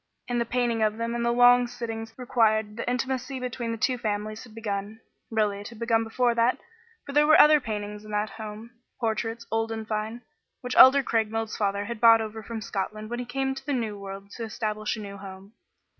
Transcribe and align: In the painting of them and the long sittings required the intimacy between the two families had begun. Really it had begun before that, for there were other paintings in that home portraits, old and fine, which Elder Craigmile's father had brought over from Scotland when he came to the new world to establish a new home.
In 0.27 0.39
the 0.39 0.45
painting 0.45 0.81
of 0.81 0.97
them 0.97 1.13
and 1.13 1.23
the 1.23 1.29
long 1.31 1.67
sittings 1.67 2.11
required 2.17 2.75
the 2.75 2.89
intimacy 2.89 3.39
between 3.39 3.71
the 3.71 3.77
two 3.77 3.99
families 3.99 4.41
had 4.43 4.55
begun. 4.55 4.99
Really 5.29 5.59
it 5.61 5.67
had 5.69 5.77
begun 5.77 6.03
before 6.03 6.33
that, 6.33 6.57
for 7.05 7.13
there 7.13 7.27
were 7.27 7.39
other 7.39 7.59
paintings 7.59 8.03
in 8.03 8.09
that 8.09 8.31
home 8.31 8.71
portraits, 8.99 9.45
old 9.51 9.71
and 9.71 9.87
fine, 9.87 10.23
which 10.61 10.75
Elder 10.75 11.03
Craigmile's 11.03 11.55
father 11.55 11.85
had 11.85 11.99
brought 11.99 12.19
over 12.19 12.41
from 12.41 12.61
Scotland 12.61 13.11
when 13.11 13.19
he 13.19 13.25
came 13.25 13.53
to 13.53 13.63
the 13.63 13.73
new 13.73 13.95
world 13.95 14.31
to 14.31 14.43
establish 14.43 14.95
a 14.97 15.01
new 15.01 15.17
home. 15.17 15.53